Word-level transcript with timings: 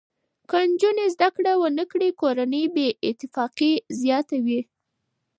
که 0.49 0.57
نجونې 0.71 1.05
زده 1.15 1.29
کړه 1.35 1.53
نه 1.77 1.85
وکړي، 1.87 2.09
کورنۍ 2.21 2.65
بې 2.75 2.87
اتفاقي 3.09 3.73
زیاته 4.01 4.37
وي. 4.45 4.61